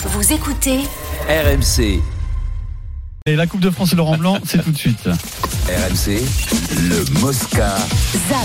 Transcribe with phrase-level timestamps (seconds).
[0.00, 0.78] Vous écoutez
[1.28, 2.00] RMC,
[3.26, 5.06] Et la Coupe de France et Laurent Blanc, c'est tout de suite.
[5.06, 6.22] RMC,
[6.88, 7.76] le Mosca.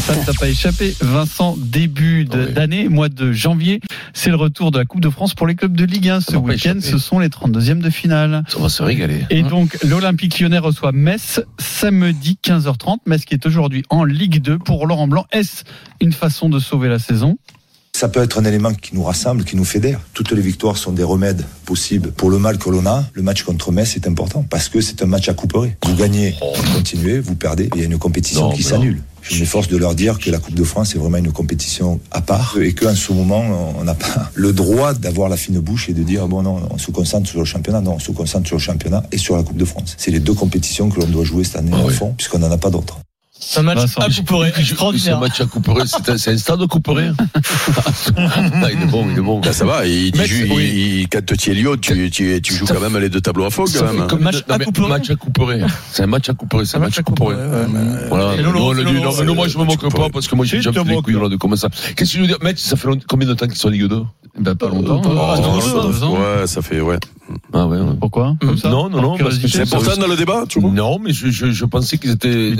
[0.02, 0.96] Ça ne t'a pas échappé.
[1.00, 3.81] Vincent, début d'année, mois de janvier,
[4.13, 6.21] c'est le retour de la Coupe de France pour les clubs de Ligue 1.
[6.21, 8.44] Ce week-end, ce sont les 32e de finale.
[8.48, 9.26] Ça va se régaler.
[9.30, 12.98] Et donc, l'Olympique lyonnais reçoit Metz samedi 15h30.
[13.06, 15.28] Metz qui est aujourd'hui en Ligue 2 pour Laurent Blanc.
[15.32, 15.66] Est-ce
[16.02, 17.38] une façon de sauver la saison?
[17.96, 20.02] Ça peut être un élément qui nous rassemble, qui nous fédère.
[20.14, 23.06] Toutes les victoires sont des remèdes possibles pour le mal que l'on a.
[23.14, 25.78] Le match contre Metz est important parce que c'est un match à couper.
[25.86, 27.69] Vous gagnez, vous continuez, vous perdez.
[27.75, 29.04] Il y a une compétition Non, qui s'annule.
[29.21, 32.19] Je m'efforce de leur dire que la Coupe de France est vraiment une compétition à
[32.22, 33.45] part et qu'en ce moment,
[33.80, 36.78] on n'a pas le droit d'avoir la fine bouche et de dire bon non, on
[36.80, 37.80] se concentre sur le championnat.
[37.80, 39.95] Non, on se concentre sur le championnat et sur la Coupe de France.
[40.00, 41.94] C'est les deux compétitions que l'on doit jouer cette année Ah oui.
[41.94, 42.97] fond puisqu'on n'en a pas d'autres.
[43.45, 44.02] C'est un match Vincent.
[44.02, 45.17] à couper C'est extraordinaire.
[45.17, 45.72] un match à couper.
[45.86, 47.11] C'est un, un stade de couper.
[48.17, 49.39] Ah, il est bon, il est bon.
[49.39, 51.02] Bah, ça va, il, Mec, joue- oui.
[51.02, 53.50] il- quand tu es Lyon, tu, tu, tu joues quand même les deux tableaux à
[53.50, 54.02] fond quand même.
[54.02, 54.08] hein.
[54.09, 54.81] comme Match non, à mais couper.
[54.88, 55.66] match à couper.
[55.91, 56.66] C'est un match à couper.
[56.66, 57.23] C'est un match à couper.
[58.09, 58.36] Voilà.
[58.36, 60.27] Et Lolo, Nous, on a c'est dit, Lolo, non, moi, je me moque pas parce
[60.27, 61.69] que moi, j'ai déjà tu fait les couilles là, de comment ça.
[61.95, 62.38] Qu'est-ce que je veux dire?
[62.41, 64.02] Mec, ça fait combien de temps qu'ils sont en Ligue 2?
[64.39, 65.02] ben, Pas longtemps.
[65.05, 66.39] Oh, Ah.
[66.41, 66.97] Ouais, ça fait, ouais.
[67.53, 67.94] Ah, ouais, ouais.
[68.00, 69.17] Pourquoi Comme ça Non, non, non,
[69.48, 72.52] C'est important dans le débat, tu vois Non, mais je, je, je pensais qu'ils étaient.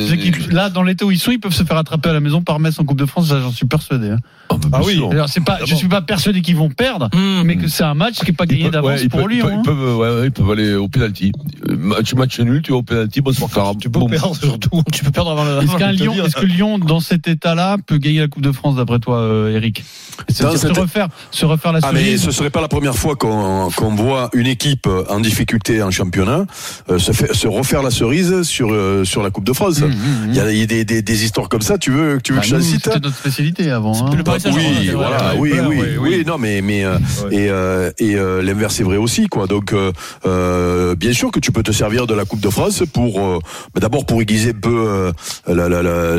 [0.52, 2.60] Là, dans l'état où ils sont, ils peuvent se faire attraper à la maison par
[2.60, 4.10] Metz en Coupe de France, ça, j'en suis persuadé.
[4.10, 4.18] hein.
[4.50, 4.94] Ah, bah, bien oui.
[4.96, 5.12] sûr.
[5.12, 7.44] Alors, c'est pas, je suis pas persuadé qu'ils vont perdre, Mmh.
[7.46, 9.48] mais que c'est un match qui n'est pas gagné d'avance ouais, pour Lyon.
[9.50, 9.62] Ils hein.
[9.64, 11.32] peuvent, ouais, ouais, ils peuvent aller au penalty.
[11.70, 13.74] Euh, Match, match nul, tu vas au penalty, bonsoir Clara.
[13.80, 14.10] Tu peux Boum.
[14.12, 14.84] perdre surtout.
[14.92, 15.64] Tu peux perdre avant le.
[15.64, 18.76] Est-ce qu'un Lyon, est-ce que Lyon, dans cet état-là, peut gagner la Coupe de France
[18.76, 19.84] d'après toi, euh, Eric?
[20.30, 20.44] Se
[20.80, 24.48] refaire, se refaire la Ah mais ce serait pas la première fois qu'on voit une
[24.48, 24.63] équipe
[25.10, 26.46] en difficulté en championnat
[26.90, 29.80] euh, se, fait, se refaire la cerise sur euh, sur la Coupe de France.
[29.82, 31.78] Mmh, mmh, Il y a, il y a des, des, des histoires comme ça.
[31.78, 33.94] Tu veux tu veux Bah, que je cite C'était notre spécialité avant.
[34.08, 34.16] hein.
[34.16, 36.24] le Saint-Germain, oui, voilà, oui, oui, oui, oui.
[36.26, 36.98] non, mais mais euh,
[37.32, 39.48] et euh, et euh, l'inverse est vrai aussi, quoi.
[39.48, 39.92] Donc, euh,
[40.26, 43.40] euh, bien sûr que tu peux te servir de la Coupe de France pour, euh,
[43.74, 45.12] bah, d'abord pour aiguiser un peu euh,
[45.48, 46.16] la, la, la,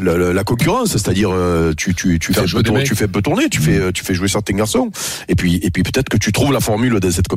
[0.00, 2.40] la, la- la concurrence, c'est-à-dire euh, tu tu tu fais
[2.84, 4.90] tu fais un peu tourner, tu fais euh, tu fais jouer certains garçons,
[5.28, 7.28] et puis et puis peut-être que tu trouves la formule de cette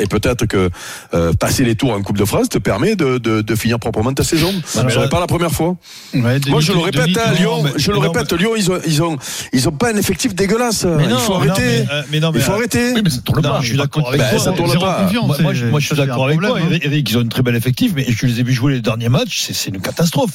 [0.00, 0.70] et peut-être que
[1.14, 4.12] euh, passer les tours en Coupe de France te permet de de, de finir proprement
[4.12, 4.52] ta saison.
[4.66, 5.76] Ce mais serait là- pas la première fois.
[6.14, 8.78] Ouais, Moi, je le répète, hein, Lyon, mais- je le non, répète, Lyon, ils ont,
[8.86, 9.16] ils ont,
[9.52, 10.84] ils ont pas un effectif dégueulasse.
[10.84, 11.60] Mais il faut arrêter.
[11.62, 12.92] mais, euh, mais non, mais, il faut euh, arrêter.
[12.94, 13.60] Oui, mais ça tourne Non, pas.
[13.60, 14.38] je suis d'accord avec toi.
[14.38, 15.02] ça tourne Zéro pas.
[15.04, 16.78] confiance, Moi, moi, je, moi, je suis d'accord avec toi, hein.
[16.82, 19.08] Eric, ils ont une très belle effectif, mais je les ai vus jouer les derniers
[19.08, 20.32] matchs, c'est une catastrophe.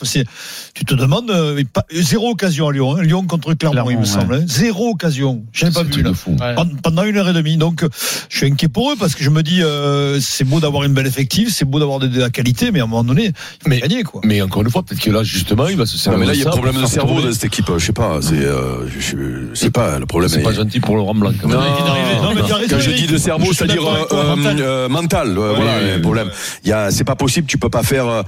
[0.73, 3.01] Tu te demandes, euh, pas- zéro occasion à Lyon, hein.
[3.01, 4.43] Lyon contre Clermont, il me semble, hein.
[4.47, 5.43] zéro occasion.
[5.51, 6.13] Je n'ai pas vu là.
[6.13, 6.35] fou.
[6.39, 6.55] Ouais.
[6.83, 7.83] Pendant une heure et demie, donc
[8.29, 10.93] je suis inquiet pour eux parce que je me dis, euh, c'est beau d'avoir une
[10.93, 13.33] belle effectif, c'est beau d'avoir de, de la qualité, mais à un moment donné, il
[13.63, 14.21] faut Mais- gagner quoi.
[14.23, 16.19] Mais encore une fois, peut-être que là, justement, il va se Non, servir.
[16.19, 17.65] mais là, il y a un problème de cerveau dans cette équipe.
[17.77, 18.19] Je sais pas.
[18.21, 19.99] C'est, euh, je, sais pas.
[19.99, 20.43] Le problème C'est est.
[20.43, 21.31] pas gentil pour Laurent Blanc.
[21.41, 21.57] quand même.
[21.57, 21.63] Non,
[22.33, 24.57] Non, raison, quand je dis de cerveau, c'est-à-dire euh, mental.
[24.59, 25.29] euh, mental.
[25.35, 26.29] voilà, le problème.
[26.63, 27.47] Il y a, c'est pas possible.
[27.47, 28.23] Tu peux pas faire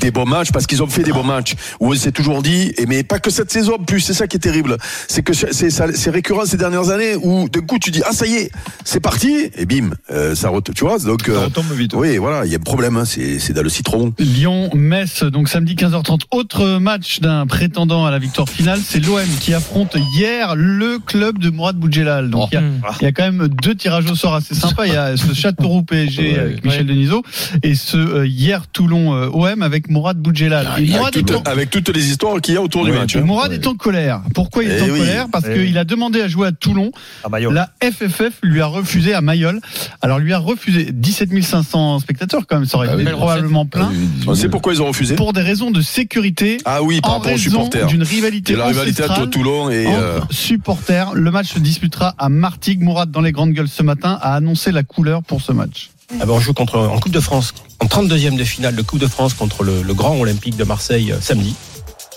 [0.00, 1.54] des bons matchs parce qu'ils ont fait des bons matchs.
[1.80, 3.74] Où on s'est toujours dit, et mais pas que cette saison.
[3.80, 4.76] en Plus, c'est ça qui est terrible.
[5.08, 8.34] C'est que c'est, récurrent ces dernières années où d'un coup tu dis, ah ça y
[8.34, 8.50] est,
[8.84, 10.98] c'est parti, et bim, euh, ça ret- tu vois.
[10.98, 11.92] Donc, Ça euh, retombe vite.
[11.94, 12.96] oui, voilà, il y a un problème.
[12.96, 14.12] hein, c'est, dans le citron.
[14.18, 16.22] Lyon-Metz, donc samedi 15h30.
[16.30, 21.38] Autre match d'un prétendant à la victoire finale, c'est l'OM qui affronte hier le club
[21.38, 22.30] de Mourad Boudjelal.
[22.30, 22.80] Donc il y a- Mmh.
[23.00, 24.86] il y, a quand même deux tirages au sort assez sympas.
[24.86, 27.22] Il y a ce Châteauroux PSG Ouais, avec Michel Denisot
[27.62, 30.68] et ce euh, hier Toulon euh, OM avec Mourad Boudjelal.
[30.78, 32.90] Et Mourad est Avec, en- toutes, avec toutes les histoires qu'il y a autour du
[32.92, 33.16] Ouais, match.
[33.16, 33.22] et hein.
[33.22, 34.20] Mourad est en colère.
[34.34, 34.98] Pourquoi il est Eh en oui.
[35.00, 35.26] colère?
[35.32, 36.90] Parce Eh qu'il a demandé à jouer à Toulon.
[37.24, 37.38] À.
[37.40, 39.60] La FFF lui a refusé à Mayol.
[40.00, 42.66] Alors lui a refusé 17 500 spectateurs quand même.
[42.66, 43.92] Ça aurait Ah été oui, probablement plein.
[44.26, 45.14] On sait pourquoi ils ont refusé.
[45.16, 46.58] Pour des raisons de sécurité.
[46.64, 47.86] Ah oui, par en rapport aux raison supporters.
[47.86, 49.86] d'une rivalité Et la rivalité entre ancestrale Toulon et.
[49.88, 51.14] euh, supporters.
[51.14, 52.82] Le match se disputera à Martigues.
[52.82, 55.90] Mourad dans les grandes gueules ce matin a annoncé la couleur pour ce match.
[56.20, 58.98] Ah ben, on joue contre, en Coupe de France, en 32e de finale de Coupe
[59.00, 61.54] de France contre le, le Grand Olympique de Marseille euh, samedi,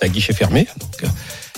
[0.02, 0.68] à guichet fermé.
[0.80, 1.08] Donc, euh,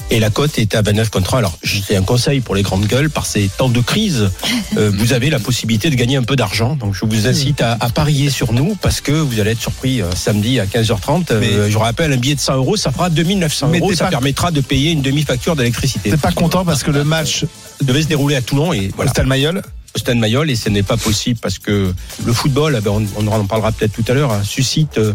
[0.09, 1.39] et la cote est à 29 contre 1.
[1.39, 3.09] Alors, j'ai un conseil pour les grandes gueules.
[3.09, 4.29] Par ces temps de crise,
[4.77, 6.75] euh, vous avez la possibilité de gagner un peu d'argent.
[6.75, 10.01] Donc, je vous incite à, à parier sur nous parce que vous allez être surpris
[10.01, 11.25] euh, samedi à 15h30.
[11.31, 13.93] Euh, je rappelle, un billet de 100 euros, ça fera 2900 Mais euros.
[13.93, 16.09] Ça pas- permettra de payer une demi-facture d'électricité.
[16.11, 17.45] T'es pas content parce que le match
[17.81, 19.11] devait se dérouler à Toulon et voilà.
[19.11, 19.61] Stade Mayol,
[19.95, 21.93] Stade Mayol et ce n'est pas possible parce que
[22.25, 25.13] le football, eh ben, on, on en parlera peut-être tout à l'heure, hein, suscite euh,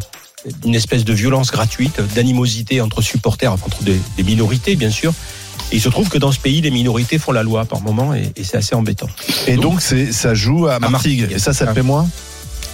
[0.64, 5.12] une espèce de violence gratuite, d'animosité entre supporters, entre des, des minorités bien sûr.
[5.70, 8.14] Et il se trouve que dans ce pays, les minorités font la loi par moment
[8.14, 9.08] et, et c'est assez embêtant.
[9.46, 11.28] et donc ça joue à Martigues.
[11.30, 12.08] Et ça, ça te fait moins?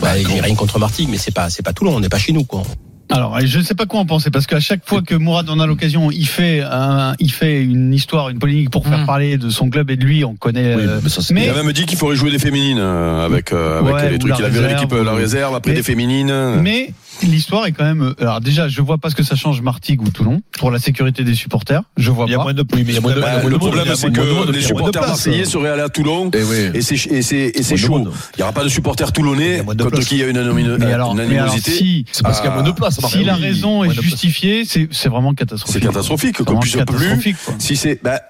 [0.01, 2.09] Bah, il n'y a rien contre Martigues, mais c'est pas c'est pas Toulon, on n'est
[2.09, 2.63] pas chez nous quoi.
[3.11, 5.59] Alors, je ne sais pas quoi en penser parce qu'à chaque fois que Mourad en
[5.61, 9.07] a l'occasion, il fait un, il fait une histoire, une polémique pour faire Mm.
[9.07, 10.27] parler de son club et de lui.
[10.27, 10.75] On connaît.
[10.75, 12.77] Oui, euh, mais ça, c'est- mais- Il a même dit qu'il faudrait jouer des féminines
[12.79, 14.35] euh, avec, euh, avec Ouais, les trucs.
[14.39, 16.57] Il a vu l'équipe, la réserve, après Mais- des féminines.
[16.61, 16.93] Mais
[17.23, 18.15] l'histoire est quand même.
[18.21, 21.25] Alors déjà, je vois pas ce que ça change Martigues ou Toulon pour la sécurité
[21.25, 21.83] des supporters.
[21.97, 22.45] Je vois Il y a pas.
[22.45, 24.11] moins de Oui, mais il y a moins de- Bah, y le problème, c'est y
[24.11, 26.31] de que y les supporters marseillais seraient allés à Toulon.
[26.35, 26.71] Eh oui.
[26.75, 27.99] Et c'est chaud.
[27.99, 28.13] monde.
[28.35, 30.39] Il n'y aura pas de supporters toulonnais y contre qui il y a une,
[30.79, 31.71] Mais alors, une mais alors, animosité.
[31.73, 32.99] si, C'est parce qu'il y a moins de place.
[33.09, 35.81] si la raison est justifiée, c'est vraiment catastrophique.
[35.83, 36.37] C'est catastrophique.
[36.61, 37.35] Puisse plus.
[37.45, 37.55] quoi.
[37.59, 38.21] Si c'est, bah,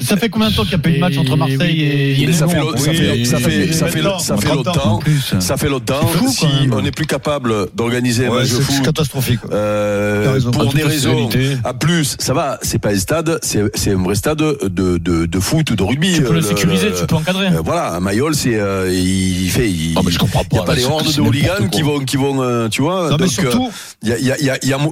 [0.00, 2.22] Ça fait combien de temps qu'il n'y a pas eu de match entre Marseille et,
[2.22, 3.86] Et ça Lyon, fait, en lo- plus ça fait, oui, ça oui, fait, oui, ça
[3.86, 4.72] fait, maintenant, ça fait 30 ans.
[4.72, 5.40] En longtemps.
[5.40, 6.10] Ça fait longtemps.
[6.28, 6.74] Si même.
[6.74, 9.40] on n'est plus capable d'organiser un match de foot, catastrophique.
[9.52, 11.28] euh, pour des raisons.
[11.64, 15.40] À plus, ça va, c'est pas un stade, c'est un vrai stade de, de, de
[15.40, 16.14] foot ou de rugby.
[16.14, 17.46] Tu peux Euh, le sécuriser, le- tu peux encadrer.
[17.48, 19.68] euh, voilà, un Mayol, c'est euh, il fait.
[19.70, 21.82] Il, Ah, mais je comprends il y a pas, pas des hordes de hooligans qui
[21.82, 23.10] vont, qui vont, euh, tu vois.
[23.10, 23.30] Non, donc,
[24.02, 24.08] il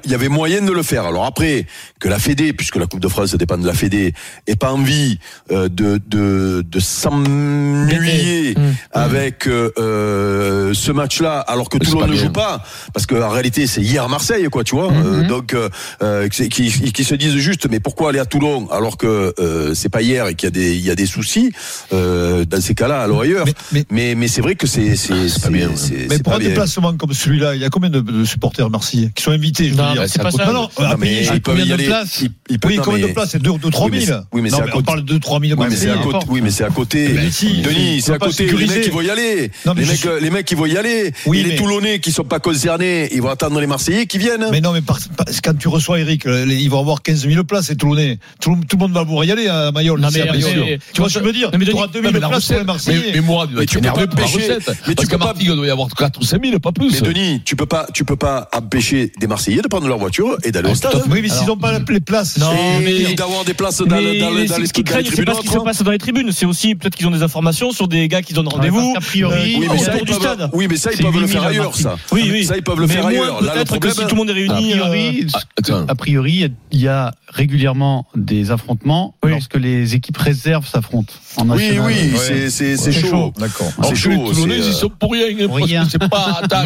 [0.07, 1.05] y, avait moyen de le faire.
[1.05, 1.67] Alors après,
[1.99, 4.13] que la Fédé, puisque la Coupe de France dépend de la Fédé,
[4.47, 5.19] ait pas envie
[5.53, 8.61] euh, de, de, de s'ennuyer Mmh.
[8.93, 12.62] avec euh, euh, ce match-là, alors que pas ne joue pas,
[12.93, 14.91] parce qu'en réalité c'est hier à Marseille, quoi, tu vois.
[14.93, 19.75] Euh, donc euh, qui, se disent juste, mais pourquoi aller à Toulon alors que euh,
[19.75, 21.53] c'est pas hier et qu'il y a des il y a des soucis
[21.93, 23.44] euh, dans ces cas-là, alors ailleurs.
[23.47, 25.71] mais, mais, Mais mais c'est vrai que c'est c'est c'est pas bien,
[26.09, 26.49] mais pour un bien.
[26.49, 29.71] déplacement comme celui-là, il y a combien de, de supporters marseillais qui sont invités je
[29.75, 30.47] veux Non, dire c'est pas ça.
[30.47, 31.87] Non, non, Non, mais ils peuvent combien y de aller.
[31.87, 33.31] places Ils- ils peuvent- Oui, non, combien mais- de places?
[33.32, 34.19] C'est 2 3 Oui, mais 000.
[34.19, 36.26] c'est- oui, mais c'est à on parle de 3 000 Oui, mais c'est à côté.
[36.28, 37.08] Oui, mais c'est à côté.
[37.14, 38.46] Mais si, Denis, c'est à côté.
[38.46, 39.50] Les mecs, ils vont y aller.
[39.67, 41.12] Non, mais les mecs, suis- les mecs, ils vont y aller.
[41.26, 44.19] Oui, Et les mais- Toulonnais qui sont pas concernés, ils vont attendre les Marseillais qui
[44.19, 44.46] viennent.
[44.50, 44.99] Mais non, mais par-
[45.43, 48.19] quand tu reçois Eric, les- ils vont avoir 15 000 places, les Toulonnais.
[48.40, 50.00] Tout, tout le monde va vouloir y aller à Mayol.
[50.00, 50.50] Non, mais- à Mayol.
[50.64, 51.50] mais- Tu vois ce que je veux dire?
[51.52, 53.02] Non, mais Tu auras Denis- 2 Non, 000 mais la places pour les Marseillais.
[53.06, 54.49] mais, mais Mourad, il doit Mais être tu peux pas empêcher-
[54.88, 56.93] mais tu peux pas- il doit y avoir 4 ou 5 000, pas plus.
[56.93, 60.37] Mais Denis, tu peux pas, tu peux pas empêcher des Marseillais de prendre leur voiture
[60.44, 61.02] et d'aller Ah, au stade.
[61.11, 62.38] Oui, mais s'ils n'ont pas les places.
[62.38, 62.50] Non,
[62.84, 65.25] mais- d'avoir des places dans, Mais le- dans, le- dans les ce qu'ils craignent, c'est
[65.25, 67.73] pas ce qui se passe dans les tribunes, c'est aussi peut-être qu'ils ont des informations
[67.73, 68.95] sur des gars qui donnent rendez-vous.
[68.97, 70.51] A priori, euh, Oui, mais ça, autour ils du peuvent, stade.
[70.53, 71.97] oui, mais ça, ils C'est peuvent le 8 000 faire ailleurs, ça.
[72.12, 72.45] Oui, oui.
[72.45, 73.43] Ça, ils peuvent le faire ailleurs.
[73.43, 73.95] Là, le peut-être que problème.
[73.95, 74.73] si tout le monde est a réuni.
[74.75, 80.17] euh, priori, Ah, a priori, il y a- a régulièrement des affrontements lorsque les équipes
[80.17, 81.13] réserves s'affrontent.
[81.37, 81.87] En Oui, national.
[81.87, 82.19] oui, Ouais.
[82.19, 83.09] c'est c'est c'est C'est chaud.
[83.11, 83.32] chaud.
[83.38, 83.71] D'accord.
[83.82, 84.32] C'est que les chaud.
[84.32, 85.27] Toulonnais, ils euh, sont pour rien.
[85.31, 85.85] hein, parce rien.
[85.85, 86.41] que c'est pas.
[86.43, 86.62] Attends,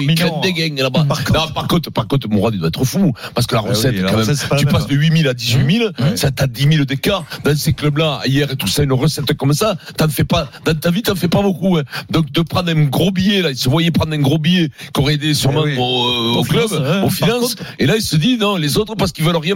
[0.00, 1.04] ils crèvent des gangs là-bas.
[1.08, 3.12] Par contre- Non, par contre, par contre, Mourad, il doit être fou.
[3.34, 4.72] Parce que la Ah recette, oui, quand même, tu même.
[4.74, 6.16] passes de 8 000 à 18 000, Ouais.
[6.16, 7.24] ça t'a 10 000 d'écart.
[7.44, 10.74] Dans ces clubs-là, hier et tout ça, une recette comme ça, t'en fais pas, dans
[10.74, 11.76] ta vie, t'en fais pas beaucoup.
[11.76, 11.82] hein.
[12.10, 15.00] Donc, de prendre un gros billet, là, il se voyait prendre un gros billet qui
[15.00, 15.76] aurait aidé sûrement Eh oui.
[15.78, 17.02] au, euh, au club, ouais.
[17.04, 17.54] aux finances.
[17.78, 19.54] Et là, il se dit, non, les autres, parce qu'ils veulent rien.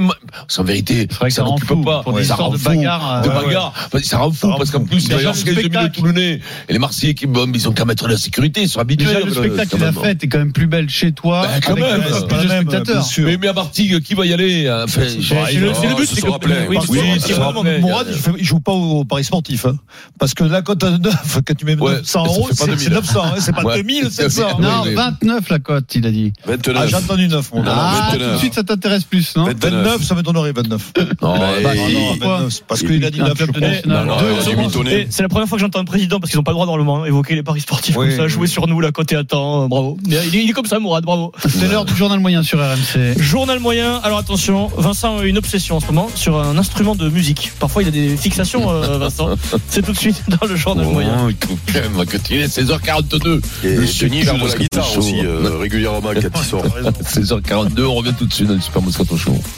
[0.48, 1.82] C'est en vérité, ça n'occupe fou.
[1.82, 2.02] pas.
[2.02, 2.64] Pour des ça de fou.
[2.64, 3.72] bagarre, De bagarre.
[4.12, 5.98] Ça rend fou, parce qu'en plus, avoir le 15 000 spectacle.
[6.00, 6.40] Toulonnais.
[6.68, 9.06] Et les Marseillais, qui, bon, ils ont qu'à mettre la sécurité, ils sont habitués.
[9.06, 11.46] Déjà, le euh, spectacle quand et la fête est quand même plus belle chez toi.
[11.46, 12.94] Ben, quand avec même, plus c'est de pas la même, spectateurs.
[12.96, 13.24] bien sûr.
[13.24, 15.16] Mais, mais à Martigues, qui va y aller hein, enfin, C'est
[15.54, 16.26] le le but, ce c'est que.
[16.28, 18.06] euh, Mourad,
[18.38, 19.64] il, joue pas au Paris sportif.
[19.64, 19.76] Hein.
[20.18, 22.78] Parce que la cote à 9, quand tu mets Ouais, 900 ça euros, c'est 2000.
[22.80, 23.22] c'est 900.
[23.24, 23.82] Hein, c'est pas Ouais.
[23.82, 24.42] 2700.
[24.42, 24.94] Ouais, Non, oui.
[24.94, 26.32] 29 la cote, il a dit.
[26.46, 26.76] 29.
[26.78, 27.50] Ah, j'ai entendu 9.
[27.54, 27.72] Mon gars.
[27.74, 28.28] Ah, 29.
[28.28, 30.92] tout de suite, ça t'intéresse plus, non 29, ça m'étonnerait 29.
[31.22, 33.44] Non, Bah, bah, et- Ah non, pourquoi 29, parce qu'il a dit Un 9, je
[33.44, 36.52] club de il C'est la première fois que j'entends un président parce qu'ils n'ont pas
[36.52, 38.28] le droit normalement évoquer les paris sportifs Oui, comme ça, oui.
[38.28, 39.98] jouer sur nous, la côté à temps, bravo.
[40.06, 41.32] Il est, il est comme ça, Mourad, bravo.
[41.48, 43.18] C'est l'heure du journal moyen sur RMC.
[43.18, 47.08] Journal moyen, alors attention, Vincent a une obsession en ce moment sur un instrument de
[47.08, 47.52] musique.
[47.58, 49.30] Parfois il a des fixations, euh, Vincent.
[49.68, 51.24] C'est tout de suite dans le journal moyen.
[51.24, 53.40] Oh, écoute, quand même, que tu es 16h42.
[53.64, 56.64] Et Le super joue de la guitare aussi euh, régulièrement quand il sort.
[56.66, 59.36] 16h42, on revient tout de suite dans le Super Moscato Show.